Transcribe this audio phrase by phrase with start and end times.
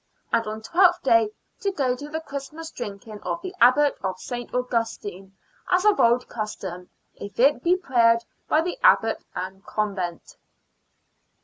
[0.33, 1.29] "And on Twelfth Day
[1.59, 4.51] to go to the Christmas drinking of the Abbot of St.
[4.51, 5.37] Augustine
[5.69, 10.37] as of old custom, if it be prayed by the Abbot and Convent."